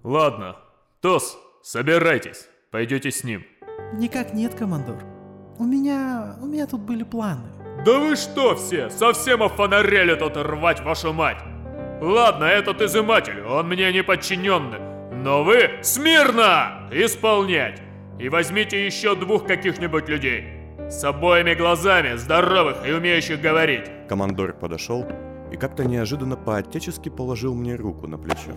Ладно, 0.04 0.56
Тос, 1.00 1.38
собирайтесь, 1.62 2.48
пойдете 2.70 3.10
с 3.10 3.24
ним. 3.24 3.44
Никак 3.94 4.34
нет, 4.34 4.54
командор. 4.54 5.02
У 5.58 5.64
меня... 5.64 6.36
у 6.40 6.46
меня 6.46 6.66
тут 6.66 6.80
были 6.80 7.02
планы. 7.02 7.42
Да 7.84 7.98
вы 7.98 8.16
что 8.16 8.54
все, 8.54 8.90
совсем 8.90 9.42
офонарели 9.42 10.14
тут 10.14 10.36
рвать 10.36 10.80
вашу 10.80 11.12
мать? 11.12 11.38
Ладно, 12.00 12.44
этот 12.44 12.80
изыматель, 12.82 13.42
он 13.42 13.68
мне 13.68 13.92
не 13.92 14.02
подчиненный. 14.02 14.78
Но 15.12 15.44
вы 15.44 15.70
смирно 15.82 16.88
исполнять. 16.90 17.80
И 18.18 18.28
возьмите 18.28 18.84
еще 18.84 19.14
двух 19.14 19.46
каких-нибудь 19.46 20.08
людей. 20.08 20.44
С 20.90 21.04
обоими 21.04 21.54
глазами, 21.54 22.16
здоровых 22.16 22.86
и 22.86 22.92
умеющих 22.92 23.40
говорить. 23.40 23.90
Командор 24.08 24.52
подошел 24.52 25.06
и 25.52 25.56
как-то 25.56 25.84
неожиданно 25.84 26.36
по-отечески 26.36 27.08
положил 27.08 27.54
мне 27.54 27.76
руку 27.76 28.06
на 28.06 28.18
плечо. 28.18 28.52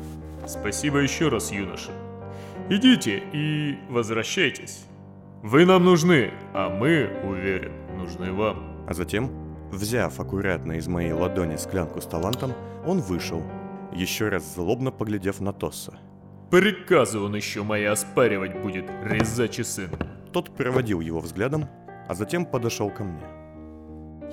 Спасибо 0.48 1.00
еще 1.00 1.30
раз, 1.30 1.52
юноша. 1.52 1.92
Идите 2.70 3.22
и 3.32 3.78
возвращайтесь. 3.90 4.86
Вы 5.46 5.64
нам 5.68 5.86
нужны, 5.86 6.32
а 6.56 6.70
мы, 6.70 7.08
уверен, 7.24 7.72
нужны 8.00 8.32
вам. 8.32 8.84
А 8.88 8.96
затем, 8.96 9.30
взяв 9.72 10.20
аккуратно 10.20 10.72
из 10.72 10.88
моей 10.88 11.12
ладони 11.12 11.56
склянку 11.56 12.02
с 12.02 12.08
талантом, 12.08 12.54
он 12.84 13.00
вышел, 13.00 13.44
еще 13.94 14.30
раз 14.30 14.56
злобно 14.56 14.90
поглядев 14.90 15.42
на 15.42 15.54
Тосса. 15.54 16.00
Приказы 16.50 17.20
он 17.20 17.36
еще 17.36 17.62
мои 17.62 17.84
оспаривать 17.84 18.60
будет, 18.60 18.90
резачий 19.04 19.64
сын. 19.64 19.92
Тот 20.34 20.50
проводил 20.50 21.00
его 21.00 21.20
взглядом, 21.20 21.68
а 22.08 22.16
затем 22.16 22.48
подошел 22.48 22.90
ко 22.90 23.04
мне. 23.04 23.22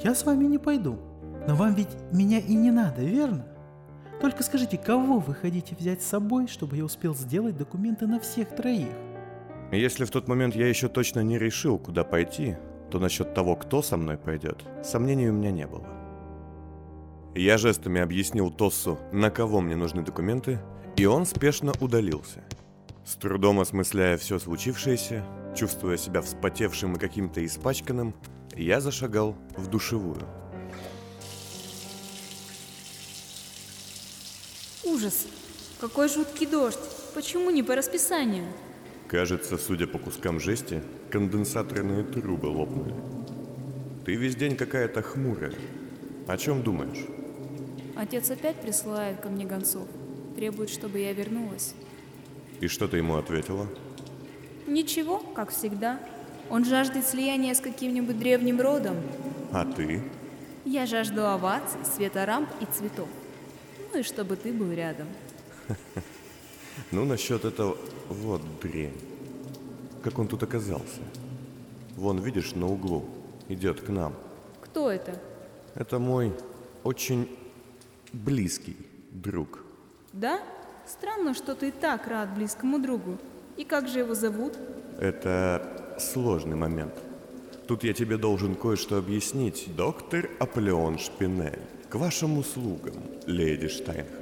Я 0.03 0.15
с 0.15 0.25
вами 0.25 0.47
не 0.47 0.57
пойду. 0.57 0.99
Но 1.47 1.57
вам 1.57 1.75
ведь 1.75 1.95
меня 2.11 2.39
и 2.39 2.55
не 2.55 2.71
надо, 2.71 3.03
верно? 3.03 3.45
Только 4.23 4.43
скажите, 4.43 4.79
кого 4.79 5.19
вы 5.19 5.35
хотите 5.35 5.77
взять 5.79 6.01
с 6.01 6.07
собой, 6.07 6.49
чтобы 6.49 6.79
я 6.79 6.85
успел 6.85 7.15
сделать 7.15 7.59
документы 7.59 8.07
на 8.07 8.19
всех 8.19 8.57
троих? 8.57 8.95
Если 9.73 10.05
в 10.05 10.11
тот 10.11 10.29
момент 10.29 10.55
я 10.55 10.69
еще 10.69 10.89
точно 10.89 11.21
не 11.21 11.39
решил, 11.39 11.79
куда 11.79 12.05
пойти, 12.05 12.57
то 12.91 12.99
насчет 12.99 13.33
того, 13.33 13.57
кто 13.57 13.81
со 13.81 13.97
мной 13.97 14.19
пойдет, 14.19 14.63
сомнений 14.85 15.31
у 15.31 15.33
меня 15.33 15.51
не 15.51 15.67
было. 15.67 15.89
Я 17.35 17.57
жестами 17.57 17.99
объяснил 18.03 18.51
Тоссу, 18.51 18.99
на 19.13 19.31
кого 19.31 19.63
мне 19.63 19.75
нужны 19.75 20.03
документы, 20.03 20.61
и 20.99 21.07
он 21.07 21.25
спешно 21.25 21.73
удалился. 21.81 22.45
С 23.07 23.17
трудом 23.17 23.61
осмысляя 23.61 24.19
все 24.19 24.39
случившееся, 24.39 25.25
чувствуя 25.57 25.97
себя 25.97 26.21
вспотевшим 26.21 26.97
и 26.97 26.99
каким-то 26.99 27.43
испачканным, 27.45 28.15
я 28.55 28.79
зашагал 28.83 29.35
в 29.57 29.69
душевую. 29.69 30.21
Ужас! 34.85 35.27
Какой 35.81 36.11
жуткий 36.11 36.47
дождь! 36.47 36.79
Почему 37.15 37.49
не 37.49 37.63
по 37.63 37.75
расписанию? 37.75 38.45
Кажется, 39.13 39.59
судя 39.59 39.87
по 39.87 39.99
кускам 39.99 40.41
жести, 40.41 40.83
конденсаторные 41.11 42.03
трубы 42.03 42.47
лопнули. 42.47 42.95
Ты 44.07 44.15
весь 44.15 44.37
день 44.37 44.57
какая-то 44.57 45.03
хмурая. 45.03 45.53
О 46.27 46.39
чем 46.39 46.63
думаешь? 46.63 47.05
Отец 47.95 48.31
опять 48.31 48.57
присылает 48.57 49.21
ко 49.21 49.29
мне 49.29 49.45
гонцов. 49.45 49.87
Требует, 50.35 50.71
чтобы 50.71 50.99
я 51.01 51.13
вернулась. 51.13 51.75
И 52.61 52.69
что 52.69 52.89
ты 52.89 52.97
ему 52.97 53.17
ответила? 53.17 53.69
Ничего, 54.67 55.19
как 55.19 55.51
всегда. 55.51 56.01
Он 56.49 56.65
жаждет 56.65 57.07
слияния 57.07 57.53
с 57.53 57.61
каким-нибудь 57.61 58.19
древним 58.19 58.63
родом. 58.63 58.97
А 59.53 59.67
ты? 59.67 60.03
Я 60.65 60.87
жажду 60.87 61.27
оваций, 61.27 61.81
света 61.85 62.25
рамп 62.25 62.49
и 62.63 62.65
цветов. 62.65 63.11
Ну 63.93 63.99
и 63.99 64.03
чтобы 64.05 64.37
ты 64.37 64.55
был 64.55 64.73
рядом. 64.73 65.09
Ну, 66.91 67.05
насчет 67.05 67.45
этого... 67.45 67.77
Вот 68.09 68.43
дрень. 68.61 68.99
Как 70.03 70.19
он 70.19 70.29
тут 70.29 70.43
оказался? 70.43 71.01
Вон, 71.97 72.19
видишь, 72.19 72.55
на 72.55 72.67
углу. 72.67 73.05
Идет 73.49 73.81
к 73.81 73.89
нам. 73.89 74.15
Кто 74.61 74.91
это? 74.91 75.21
Это 75.75 75.99
мой 75.99 76.33
очень 76.85 77.29
близкий 78.13 78.77
друг. 79.11 79.65
Да? 80.13 80.41
Странно, 80.87 81.35
что 81.35 81.55
ты 81.55 81.71
так 81.71 82.07
рад 82.07 82.35
близкому 82.35 82.79
другу. 82.79 83.19
И 83.57 83.65
как 83.65 83.89
же 83.89 84.01
его 84.01 84.15
зовут? 84.15 84.55
Это 84.99 85.97
сложный 85.99 86.57
момент. 86.57 86.95
Тут 87.67 87.85
я 87.85 87.93
тебе 87.93 88.17
должен 88.17 88.55
кое-что 88.55 88.99
объяснить, 88.99 89.69
доктор 89.77 90.29
Аполеон 90.41 90.99
Шпинель. 90.99 91.61
К 91.89 91.95
вашим 91.95 92.39
услугам, 92.39 92.95
леди 93.27 93.69
Штайнхальд. 93.69 94.22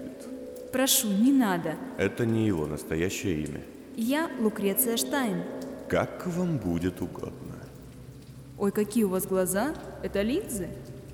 Прошу, 0.73 1.09
не 1.09 1.33
надо. 1.33 1.75
Это 1.99 2.25
не 2.25 2.47
его 2.47 2.67
настоящее 2.67 3.43
имя. 3.45 3.61
Я 3.97 4.31
Лукреция 4.39 4.97
Штайн. 4.97 5.43
Как 5.89 6.27
вам 6.27 6.59
будет 6.59 7.03
угодно. 7.03 7.57
Ой, 8.59 8.71
какие 8.71 9.05
у 9.05 9.09
вас 9.09 9.27
глаза. 9.27 9.75
Это 10.03 10.23
линзы? 10.23 10.69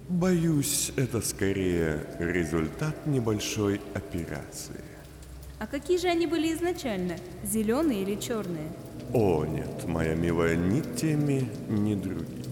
Боюсь, 0.08 0.92
это 0.96 1.20
скорее 1.20 2.06
результат 2.18 3.06
небольшой 3.06 3.80
операции. 3.94 4.80
А 5.58 5.66
какие 5.66 5.96
же 5.96 6.08
они 6.08 6.26
были 6.26 6.52
изначально? 6.52 7.16
Зеленые 7.42 8.02
или 8.02 8.20
черные? 8.20 8.68
О, 9.14 9.44
нет, 9.46 9.86
моя 9.86 10.14
милая, 10.14 10.54
ни 10.54 10.80
теми, 10.96 11.48
ни 11.68 11.94
другими. 11.94 12.44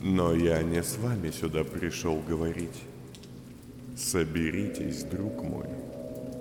Но 0.00 0.34
я 0.34 0.62
не 0.62 0.82
с 0.82 0.96
вами 0.98 1.30
сюда 1.30 1.64
пришел 1.64 2.20
говорить. 2.20 2.82
Соберитесь, 3.96 5.02
друг 5.04 5.42
мой. 5.42 5.66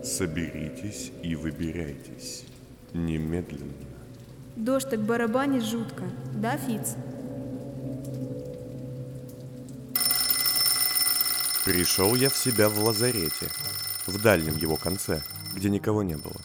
Соберитесь 0.04 1.12
и 1.24 1.36
выбирайтесь. 1.36 2.44
Немедленно. 2.94 3.72
Дождь 4.58 4.90
так 4.90 5.02
барабанит 5.02 5.64
жутко. 5.64 6.04
Да, 6.34 6.58
Фиц? 6.58 6.96
Пришел 11.64 12.14
я 12.16 12.30
в 12.30 12.36
себя 12.36 12.68
в 12.68 12.84
лазарете, 12.84 13.48
в 14.06 14.22
дальнем 14.22 14.58
его 14.58 14.76
конце, 14.76 15.24
где 15.56 15.70
никого 15.70 16.04
не 16.04 16.18
было. 16.18 16.36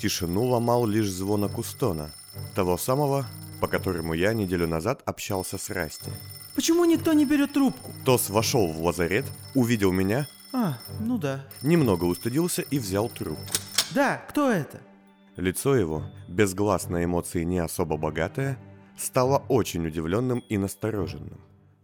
Тишину 0.00 0.44
ломал 0.44 0.86
лишь 0.86 1.10
звонок 1.10 1.58
Устона, 1.58 2.12
того 2.54 2.78
самого, 2.78 3.26
по 3.60 3.66
которому 3.66 4.14
я 4.14 4.32
неделю 4.32 4.68
назад 4.68 5.02
общался 5.04 5.58
с 5.58 5.70
Расти. 5.70 6.10
Почему 6.54 6.84
никто 6.84 7.12
не 7.12 7.24
берет 7.24 7.54
трубку? 7.54 7.90
Тос 8.04 8.30
вошел 8.30 8.68
в 8.68 8.80
лазарет, 8.80 9.24
увидел 9.54 9.90
меня, 9.90 10.28
А, 10.52 10.78
ну 11.00 11.18
да. 11.18 11.44
немного 11.62 12.04
устыдился 12.04 12.62
и 12.62 12.78
взял 12.78 13.08
трубку. 13.08 13.44
Да, 13.94 14.22
кто 14.28 14.50
это? 14.50 14.80
Лицо 15.36 15.74
его, 15.74 16.04
без 16.28 16.54
глаз 16.54 16.88
на 16.88 17.04
эмоции 17.04 17.42
не 17.42 17.58
особо 17.58 17.96
богатое, 17.96 18.58
стало 18.98 19.38
очень 19.48 19.86
удивленным 19.86 20.40
и 20.40 20.58
настороженным. 20.58 21.40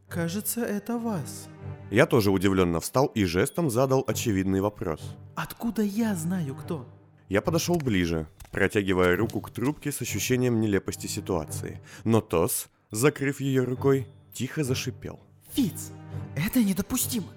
Кажется, 0.09 0.61
это 0.61 0.99
вас. 0.99 1.49
Я 1.91 2.07
тоже 2.07 2.31
удивленно 2.31 2.81
встал 2.81 3.07
и 3.07 3.25
жестом 3.25 3.71
задал 3.71 4.05
очевидный 4.07 4.61
вопрос. 4.61 5.01
Откуда 5.35 5.83
я 5.83 6.15
знаю, 6.15 6.55
кто? 6.55 6.87
Я 7.29 7.43
подошел 7.43 7.77
ближе, 7.77 8.27
протягивая 8.51 9.17
руку 9.17 9.41
к 9.41 9.51
трубке 9.51 9.93
с 9.93 10.01
ощущением 10.01 10.61
нелепости 10.61 11.07
ситуации. 11.07 11.81
Но 12.05 12.21
Тос, 12.21 12.69
закрыв 12.91 13.41
ее 13.41 13.65
рукой, 13.65 14.07
тихо 14.33 14.65
зашипел. 14.65 15.21
Фиц, 15.53 15.91
это 16.37 16.63
недопустимо. 16.63 17.29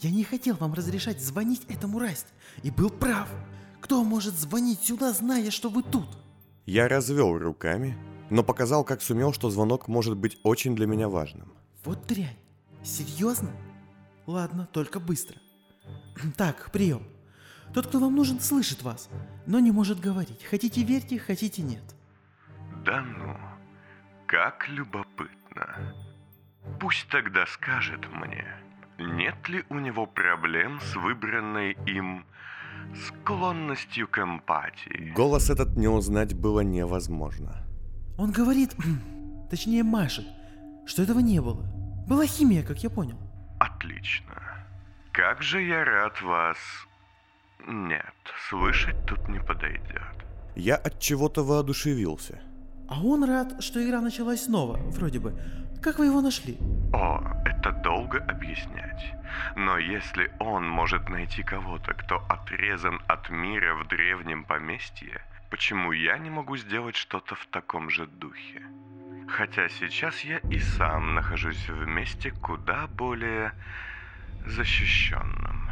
Я 0.00 0.10
не 0.10 0.24
хотел 0.24 0.56
вам 0.56 0.74
разрешать 0.74 1.20
звонить 1.22 1.64
этому 1.68 1.98
Расти. 1.98 2.28
И 2.62 2.70
был 2.70 2.90
прав. 2.90 3.28
Кто 3.80 4.02
может 4.04 4.34
звонить 4.34 4.80
сюда, 4.80 5.12
зная, 5.12 5.50
что 5.50 5.68
вы 5.68 5.82
тут? 5.82 6.08
Я 6.66 6.88
развел 6.88 7.38
руками, 7.38 7.96
но 8.30 8.42
показал, 8.42 8.84
как 8.84 9.00
сумел, 9.00 9.32
что 9.32 9.50
звонок 9.50 9.88
может 9.88 10.16
быть 10.16 10.38
очень 10.42 10.74
для 10.74 10.86
меня 10.86 11.08
важным. 11.08 11.52
Вот 11.84 12.06
дрянь. 12.06 12.36
Серьезно? 12.82 13.50
Ладно, 14.26 14.68
только 14.72 15.00
быстро. 15.00 15.36
Так, 16.36 16.70
прием. 16.72 17.06
Тот, 17.72 17.86
кто 17.86 17.98
вам 17.98 18.14
нужен, 18.14 18.40
слышит 18.40 18.82
вас, 18.82 19.08
но 19.46 19.58
не 19.60 19.70
может 19.70 20.00
говорить. 20.00 20.44
Хотите 20.44 20.82
верьте, 20.82 21.18
хотите 21.18 21.62
нет. 21.62 21.82
Да 22.84 23.02
ну, 23.02 23.36
как 24.26 24.68
любопытно. 24.68 25.94
Пусть 26.80 27.08
тогда 27.08 27.46
скажет 27.46 28.00
мне, 28.12 28.46
нет 28.98 29.48
ли 29.48 29.64
у 29.68 29.78
него 29.78 30.06
проблем 30.06 30.80
с 30.80 30.96
выбранной 30.96 31.76
им 31.86 32.24
склонностью 32.94 34.08
к 34.08 34.18
эмпатии. 34.18 35.12
Голос 35.14 35.50
этот 35.50 35.76
не 35.76 35.88
узнать 35.88 36.34
было 36.34 36.60
невозможно. 36.60 37.66
Он 38.18 38.30
говорит, 38.32 38.74
точнее 39.50 39.82
машет, 39.82 40.26
что 40.86 41.02
этого 41.02 41.18
не 41.18 41.40
было. 41.40 41.64
Была 42.06 42.26
химия, 42.26 42.62
как 42.62 42.82
я 42.82 42.90
понял. 42.90 43.18
Отлично. 43.58 44.34
Как 45.12 45.42
же 45.42 45.62
я 45.62 45.84
рад 45.84 46.20
вас... 46.22 46.56
Нет, 47.66 48.14
слышать 48.48 49.06
тут 49.06 49.28
не 49.28 49.40
подойдет. 49.40 50.02
Я 50.54 50.76
от 50.76 51.00
чего-то 51.00 51.42
воодушевился. 51.42 52.38
А 52.88 53.02
он 53.02 53.24
рад, 53.24 53.62
что 53.62 53.84
игра 53.84 54.00
началась 54.00 54.44
снова, 54.44 54.76
вроде 54.76 55.18
бы. 55.18 55.36
Как 55.82 55.98
вы 55.98 56.06
его 56.06 56.20
нашли? 56.20 56.58
О, 56.96 57.20
это 57.44 57.72
долго 57.72 58.24
объяснять. 58.24 59.12
Но 59.54 59.76
если 59.76 60.32
он 60.38 60.66
может 60.66 61.10
найти 61.10 61.42
кого-то, 61.42 61.92
кто 61.92 62.24
отрезан 62.26 63.02
от 63.06 63.28
мира 63.28 63.74
в 63.74 63.86
древнем 63.86 64.44
поместье, 64.44 65.20
почему 65.50 65.92
я 65.92 66.16
не 66.16 66.30
могу 66.30 66.56
сделать 66.56 66.96
что-то 66.96 67.34
в 67.34 67.44
таком 67.48 67.90
же 67.90 68.06
духе? 68.06 68.62
Хотя 69.28 69.68
сейчас 69.68 70.20
я 70.20 70.38
и 70.38 70.58
сам 70.58 71.14
нахожусь 71.14 71.68
в 71.68 71.86
месте 71.86 72.30
куда 72.30 72.86
более 72.86 73.52
защищенном. 74.46 75.68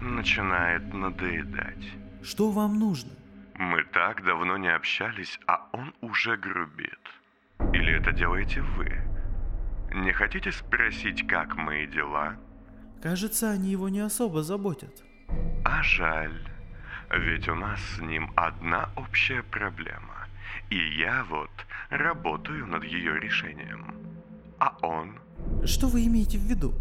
Начинает 0.00 0.94
надоедать. 0.94 1.90
Что 2.22 2.52
вам 2.52 2.78
нужно? 2.78 3.10
Мы 3.56 3.82
так 3.82 4.22
давно 4.22 4.58
не 4.58 4.68
общались, 4.68 5.40
а 5.48 5.66
он 5.72 5.92
уже 6.00 6.36
грубит. 6.36 7.00
Или 7.72 7.94
это 7.94 8.12
делаете 8.12 8.62
вы? 8.62 9.09
Не 9.92 10.12
хотите 10.12 10.52
спросить, 10.52 11.26
как 11.26 11.56
мои 11.56 11.86
дела? 11.86 12.36
Кажется, 13.02 13.50
они 13.50 13.70
его 13.70 13.88
не 13.88 14.00
особо 14.00 14.42
заботят. 14.42 15.02
А 15.64 15.82
жаль. 15.82 16.48
Ведь 17.10 17.48
у 17.48 17.54
нас 17.54 17.80
с 17.80 18.00
ним 18.00 18.30
одна 18.36 18.90
общая 18.96 19.42
проблема. 19.42 20.28
И 20.70 20.76
я 21.00 21.24
вот 21.28 21.50
работаю 21.90 22.66
над 22.66 22.84
ее 22.84 23.18
решением. 23.18 23.94
А 24.58 24.76
он? 24.82 25.18
Что 25.64 25.88
вы 25.88 26.04
имеете 26.06 26.38
в 26.38 26.42
виду? 26.42 26.72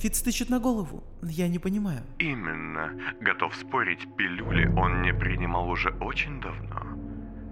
Фиц 0.00 0.22
тычет 0.22 0.48
на 0.48 0.60
голову? 0.60 1.02
Я 1.22 1.48
не 1.48 1.58
понимаю. 1.58 2.02
Именно. 2.18 2.92
Готов 3.20 3.54
спорить, 3.56 4.06
пилюли 4.16 4.66
он 4.76 5.02
не 5.02 5.12
принимал 5.12 5.68
уже 5.68 5.90
очень 6.00 6.40
давно. 6.40 6.82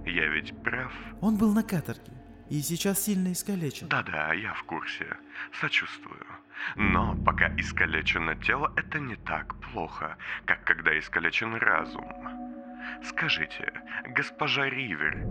Я 0.06 0.28
ведь 0.28 0.54
прав. 0.62 0.92
Он 1.20 1.36
был 1.36 1.52
на 1.52 1.62
каторге 1.62 2.21
и 2.52 2.60
сейчас 2.60 3.02
сильно 3.02 3.32
искалечен. 3.32 3.88
Да-да, 3.88 4.34
я 4.34 4.52
в 4.52 4.62
курсе. 4.64 5.06
Сочувствую. 5.58 6.26
Но 6.76 7.16
пока 7.24 7.48
искалечено 7.56 8.34
тело, 8.36 8.70
это 8.76 9.00
не 9.00 9.16
так 9.16 9.54
плохо, 9.60 10.18
как 10.44 10.62
когда 10.64 10.98
искалечен 10.98 11.54
разум. 11.54 12.04
Скажите, 13.04 13.72
госпожа 14.14 14.68
Ривер, 14.68 15.22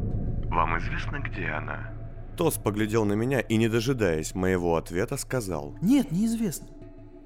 вам 0.50 0.80
известно, 0.80 1.20
где 1.20 1.50
она? 1.50 1.94
Тос 2.38 2.58
поглядел 2.58 3.06
на 3.06 3.14
меня 3.14 3.40
и, 3.40 3.58
не 3.58 3.70
дожидаясь 3.70 4.34
моего 4.34 4.76
ответа, 4.76 5.16
сказал. 5.16 5.78
Нет, 5.80 6.12
неизвестно. 6.12 6.70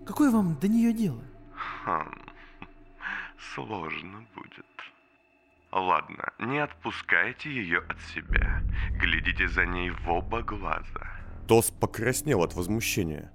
Какое 0.06 0.30
вам 0.30 0.60
до 0.60 0.68
нее 0.68 0.92
дело? 0.92 1.24
Хм, 1.86 2.12
сложно 3.38 4.26
будет. 4.36 4.66
Ладно, 5.76 6.32
не 6.40 6.60
отпускайте 6.60 7.52
ее 7.52 7.80
от 7.80 8.00
себя. 8.00 8.64
Глядите 8.92 9.50
за 9.50 9.66
ней 9.66 9.90
в 9.90 10.08
оба 10.08 10.42
глаза. 10.42 11.20
Тос 11.50 11.70
покраснел 11.70 12.44
от 12.44 12.54
возмущения. 12.54 13.30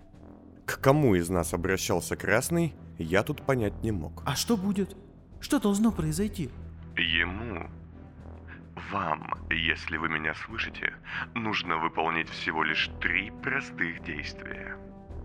К 0.67 0.81
кому 0.81 1.15
из 1.15 1.29
нас 1.29 1.53
обращался 1.53 2.17
Красный, 2.17 2.75
я 2.97 3.23
тут 3.25 3.45
понять 3.45 3.83
не 3.83 3.93
мог. 3.93 4.23
А 4.25 4.37
что 4.37 4.57
будет? 4.57 4.97
Что 5.43 5.61
должно 5.61 5.93
произойти? 5.93 6.51
Ему, 6.97 7.69
вам, 8.91 9.35
если 9.51 9.99
вы 9.99 10.09
меня 10.09 10.33
слышите, 10.33 10.95
нужно 11.35 11.77
выполнить 11.77 12.31
всего 12.31 12.65
лишь 12.65 12.89
три 13.03 13.31
простых 13.43 14.03
действия. 14.03 14.79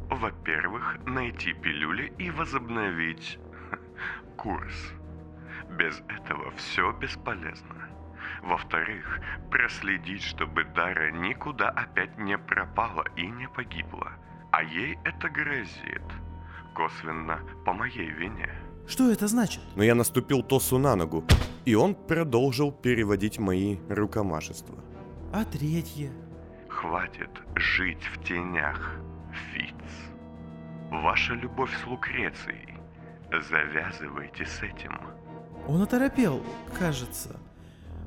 Во-первых, 0.10 0.98
найти 1.06 1.54
пилюли 1.54 2.12
и 2.18 2.30
возобновить 2.30 3.40
курс. 4.36 4.92
Без 5.70 6.02
этого 6.08 6.52
все 6.52 6.92
бесполезно. 6.94 7.90
Во-вторых, 8.44 9.20
проследить, 9.50 10.24
чтобы 10.24 10.64
Дара 10.64 11.12
никуда 11.12 11.70
опять 11.70 12.18
не 12.18 12.38
пропала 12.38 13.04
и 13.16 13.28
не 13.28 13.48
погибла. 13.48 14.12
А 14.52 14.64
ей 14.64 14.98
это 15.04 15.30
грозит. 15.30 16.04
Косвенно 16.74 17.40
по 17.66 17.74
моей 17.74 18.10
вине. 18.10 18.50
Что 18.88 19.10
это 19.12 19.28
значит? 19.28 19.62
Но 19.76 19.84
я 19.84 19.96
наступил 19.96 20.44
Тосу 20.44 20.78
на 20.78 20.96
ногу, 20.96 21.24
и 21.66 21.74
он 21.74 21.96
продолжил 21.96 22.72
переводить 22.72 23.40
мои 23.40 23.78
рукомашества. 23.90 24.76
А 25.34 25.44
третье? 25.44 26.12
Хватит 26.70 27.32
жить 27.56 28.04
в 28.14 28.24
тенях, 28.24 29.00
Фиц. 29.52 29.74
Ваша 30.92 31.34
любовь 31.34 31.76
с 31.82 31.88
Лукрецией. 31.88 32.78
Завязывайте 33.32 34.46
с 34.46 34.62
этим. 34.62 34.98
Он 35.68 35.82
оторопел, 35.82 36.44
кажется. 36.78 37.40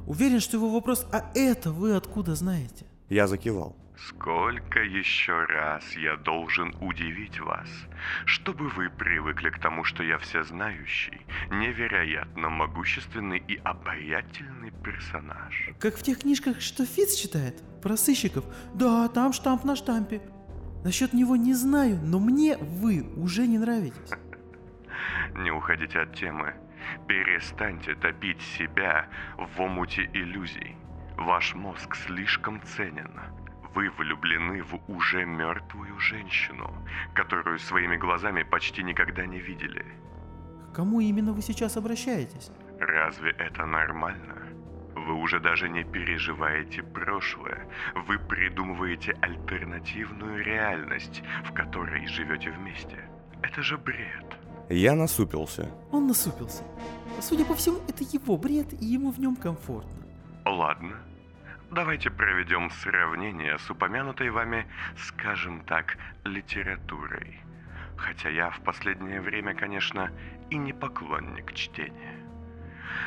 Уверен, 0.07 0.41
что 0.41 0.57
его 0.57 0.71
вопрос 0.71 1.07
«А 1.13 1.31
это 1.35 1.71
вы 1.71 1.95
откуда 1.95 2.35
знаете?» 2.35 2.87
Я 3.09 3.27
закивал. 3.27 3.77
Сколько 4.07 4.81
еще 4.81 5.45
раз 5.47 5.83
я 5.97 6.17
должен 6.17 6.73
удивить 6.81 7.41
вас, 7.41 7.69
чтобы 8.27 8.69
вы 8.69 8.91
привыкли 8.91 9.51
к 9.51 9.59
тому, 9.59 9.83
что 9.83 10.05
я 10.05 10.19
всезнающий, 10.19 11.27
невероятно 11.51 12.49
могущественный 12.49 13.43
и 13.49 13.57
обаятельный 13.57 14.71
персонаж? 14.85 15.71
Как 15.81 15.97
в 15.97 16.03
тех 16.03 16.21
книжках, 16.21 16.61
что 16.61 16.87
Фиц 16.87 17.17
читает? 17.17 17.61
Про 17.83 17.97
сыщиков? 17.97 18.45
Да, 18.73 19.09
там 19.09 19.33
штамп 19.33 19.65
на 19.65 19.75
штампе. 19.75 20.23
Насчет 20.85 21.13
него 21.13 21.35
не 21.35 21.55
знаю, 21.55 21.99
но 22.01 22.21
мне 22.21 22.57
вы 22.57 23.05
уже 23.17 23.49
не 23.49 23.59
нравитесь. 23.59 24.11
Не 25.35 25.51
уходите 25.51 26.01
от 26.01 26.15
темы. 26.15 26.55
Перестаньте 27.07 27.95
топить 27.95 28.43
себя 28.43 29.07
в 29.37 29.61
омуте 29.61 30.09
иллюзий. 30.13 30.77
Ваш 31.17 31.55
мозг 31.55 31.97
слишком 31.97 32.63
ценен. 32.63 33.21
Вы 33.75 33.91
влюблены 33.91 34.63
в 34.63 34.79
уже 34.89 35.25
мертвую 35.25 35.99
женщину, 36.01 36.73
которую 37.15 37.59
своими 37.59 37.97
глазами 37.97 38.43
почти 38.43 38.83
никогда 38.83 39.27
не 39.27 39.39
видели. 39.39 39.85
К 40.73 40.77
кому 40.77 41.01
именно 41.01 41.33
вы 41.33 41.43
сейчас 41.43 41.77
обращаетесь? 41.77 42.51
Разве 42.79 43.31
это 43.31 43.67
нормально? 43.67 44.37
Вы 44.95 45.15
уже 45.15 45.41
даже 45.41 45.69
не 45.69 45.85
переживаете 45.85 46.83
прошлое. 46.83 47.69
Вы 47.95 48.19
придумываете 48.19 49.17
альтернативную 49.21 50.45
реальность, 50.45 51.23
в 51.45 51.53
которой 51.53 52.07
живете 52.07 52.51
вместе. 52.51 53.09
Это 53.43 53.63
же 53.63 53.79
бред. 53.79 54.37
Я 54.69 54.95
насупился. 54.95 55.71
Он 55.93 56.07
насупился. 56.07 56.63
Судя 57.21 57.45
по 57.45 57.55
всему, 57.55 57.79
это 57.89 58.05
его 58.05 58.37
бред, 58.37 58.73
и 58.75 58.85
ему 58.85 59.11
в 59.11 59.19
нем 59.19 59.35
комфортно. 59.37 60.07
Ладно. 60.45 60.97
Давайте 61.71 62.11
проведем 62.11 62.71
сравнение 62.71 63.59
с 63.59 63.71
упомянутой 63.71 64.31
вами, 64.31 64.67
скажем 64.97 65.63
так, 65.65 65.97
литературой. 66.25 67.41
Хотя 67.97 68.29
я 68.29 68.51
в 68.51 68.61
последнее 68.61 69.21
время, 69.21 69.55
конечно, 69.55 70.11
и 70.51 70.57
не 70.57 70.73
поклонник 70.73 71.53
чтения. 71.55 72.19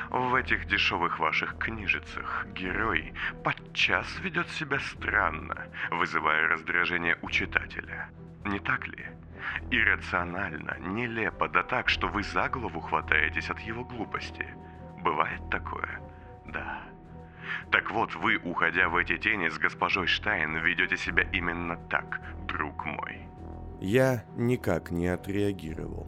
В 0.10 0.36
этих 0.36 0.68
дешевых 0.68 1.20
ваших 1.20 1.58
книжицах 1.58 2.46
герой 2.54 3.14
подчас 3.44 4.08
ведет 4.20 4.50
себя 4.50 4.80
странно, 4.80 5.68
вызывая 5.90 6.48
раздражение 6.48 7.18
у 7.22 7.30
читателя. 7.30 8.10
Не 8.46 8.60
так 8.60 8.88
ли? 8.88 9.06
Иррационально, 9.72 10.78
нелепо, 10.80 11.48
да 11.48 11.64
так, 11.64 11.90
что 11.90 12.08
вы 12.08 12.24
за 12.24 12.50
голову 12.50 12.80
хватаетесь 12.80 13.50
от 13.50 13.60
его 13.60 13.84
глупости. 13.84 14.46
Бывает 15.04 15.42
такое? 15.50 16.00
Да. 16.46 16.82
Так 17.72 17.92
вот, 17.92 18.16
вы, 18.16 18.38
уходя 18.38 18.90
в 18.90 18.96
эти 18.96 19.18
тени 19.18 19.50
с 19.50 19.58
госпожой 19.58 20.08
Штайн, 20.08 20.58
ведете 20.58 20.98
себя 20.98 21.24
именно 21.32 21.78
так, 21.90 22.22
друг 22.48 22.86
мой. 22.86 23.28
Я 23.80 24.26
никак 24.36 24.92
не 24.92 25.08
отреагировал. 25.08 26.08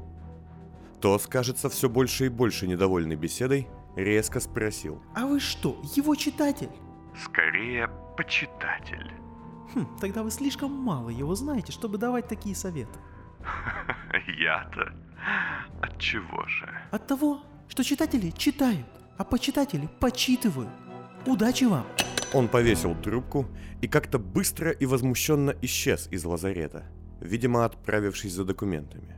Тос, 1.02 1.28
кажется, 1.28 1.70
все 1.70 1.90
больше 1.90 2.28
и 2.28 2.30
больше 2.30 2.68
недовольный 2.68 3.16
беседой, 3.16 3.68
резко 3.96 4.40
спросил. 4.40 5.02
А 5.16 5.26
вы 5.26 5.40
что, 5.40 5.82
его 5.96 6.16
читатель? 6.16 6.70
Скорее, 7.26 7.90
почитатель. 8.16 9.12
Хм, 9.74 9.88
тогда 10.00 10.24
вы 10.24 10.32
слишком 10.32 10.72
мало 10.72 11.10
его 11.10 11.36
знаете, 11.36 11.72
чтобы 11.72 11.98
давать 11.98 12.28
такие 12.28 12.56
советы. 12.56 13.00
Я-то? 14.38 14.94
От 15.82 15.98
чего 16.00 16.46
же? 16.48 16.70
От 16.92 17.08
того, 17.08 17.42
что 17.68 17.84
читатели 17.84 18.32
читают, 18.32 18.86
а 19.18 19.24
почитатели 19.24 19.90
почитывают. 20.00 20.70
Удачи 21.26 21.66
вам! 21.66 21.86
Он 22.34 22.48
повесил 22.48 22.96
трубку 22.96 23.48
и 23.82 23.88
как-то 23.88 24.20
быстро 24.20 24.72
и 24.72 24.86
возмущенно 24.86 25.56
исчез 25.62 26.08
из 26.12 26.26
лазарета, 26.26 26.84
видимо, 27.22 27.66
отправившись 27.66 28.34
за 28.34 28.44
документами. 28.44 29.16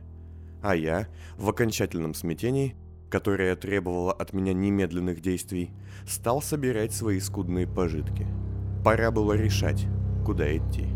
А 0.62 0.74
я, 0.74 1.08
в 1.36 1.48
окончательном 1.48 2.14
смятении, 2.14 2.76
которое 3.10 3.54
требовало 3.56 4.12
от 4.12 4.32
меня 4.32 4.52
немедленных 4.52 5.20
действий, 5.20 5.70
стал 6.06 6.42
собирать 6.42 6.92
свои 6.92 7.20
скудные 7.20 7.66
пожитки. 7.66 8.26
Пора 8.84 9.10
было 9.10 9.32
решать, 9.32 9.86
куда 10.24 10.56
идти. 10.56 10.95